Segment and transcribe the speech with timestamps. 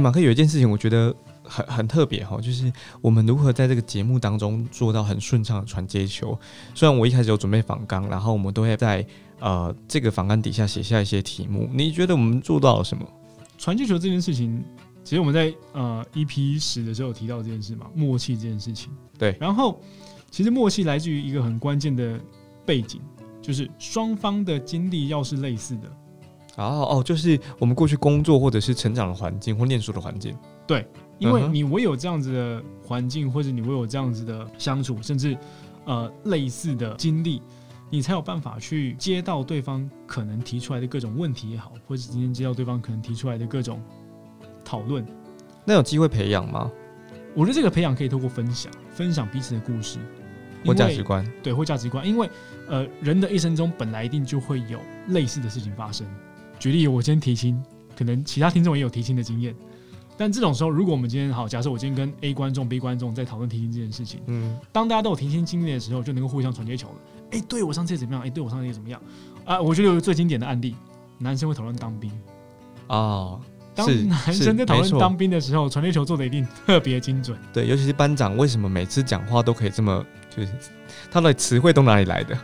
[0.00, 6.38] 马克有一件事情，我觉得很很特别哈，就是我们如何在这个节目当中做到很顺畅的传接球。
[6.74, 9.06] 虽然我一开始有准备访纲，然后我们都会在
[9.40, 11.68] 呃这个访纲底下写下一些题目。
[11.72, 13.06] 你觉得我们做到了什么？
[13.56, 14.62] 传接球这件事情，
[15.04, 18.90] 其实我们在呃 EP 十的时候有提到这件事嘛，默契这件事情。
[19.16, 19.80] 对，然后
[20.30, 22.18] 其实默契来自于一个很关键的
[22.66, 23.00] 背景，
[23.40, 25.90] 就是双方的经历要是类似的。
[26.56, 30.36] 哦哦，就是我们过去工作或者是成长的环境或念书的环境。
[30.66, 30.86] 对，
[31.18, 35.36] 因为你唯有这样子的环境，或者你唯有这样子的相处，甚至
[35.84, 37.42] 呃类似的经历，
[37.90, 43.82] 你才有办法去接到对方可能提出来的各种问题也好，或者是今天接到对方可能提出来的各种
[44.64, 45.04] 讨论。
[45.64, 46.70] 那有机会培养吗？
[47.34, 49.98] 我觉得这个培养可以透过分享，分享彼此的故事
[50.64, 51.26] 或价值观？
[51.42, 52.30] 对，或价值观，因为
[52.68, 56.06] 呃，人的一生中本来一定就会有类似的事情发生。
[56.64, 57.62] 举例，我今天提亲，
[57.94, 59.54] 可能其他听众也有提亲的经验，
[60.16, 66.94] 但这种时候，如果我们今天好，假设我今天跟 A 观众、B 观众在讨论提亲这件事情，嗯，当大家都有提亲经验的时候，就能够互相传接球了。
[67.32, 68.22] 哎、对我上次也怎么样？
[68.22, 68.98] 哎、对我上次也怎么样？
[69.44, 70.74] 啊，我觉得有个最经典的案例，
[71.18, 72.10] 男生会讨论当兵。
[72.86, 73.38] 哦，
[73.74, 77.38] 当是男生在讨论当兵的时候，传接球做的一定特别精准。
[77.52, 80.02] 对，尤其是班长，为什么每次讲话都可以这么，
[80.34, 80.52] 就是
[81.10, 82.34] 他的词汇都哪里来的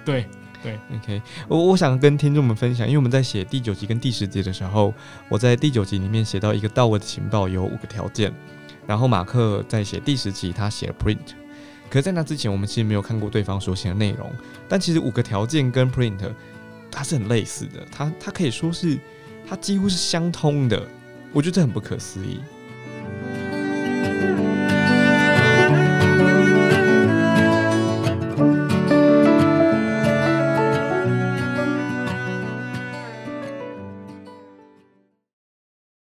[0.62, 4.92] 对，？OK，我我想跟听众们分享，因为我们在写第九集跟第十集的时候，
[5.28, 8.33] 我在第九集里面写到一个到位的情报有五个条件，
[8.86, 11.17] 然后马克在写第十集他写了 print，
[11.89, 14.30] 可是在那之前我们其实没有看过对方所写的内容，
[14.69, 16.19] 但其实五个条件跟 print
[16.91, 18.98] 它是很类似的，它它可以说是
[19.48, 20.86] 它几乎是相通的，
[21.33, 22.41] 我觉得这很不可思议。